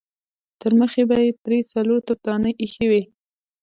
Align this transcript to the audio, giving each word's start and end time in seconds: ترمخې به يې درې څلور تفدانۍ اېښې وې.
ترمخې 0.61 1.03
به 1.09 1.17
يې 1.23 1.29
درې 1.43 1.59
څلور 1.73 1.99
تفدانۍ 2.09 2.53
اېښې 2.61 2.85
وې. 2.91 3.03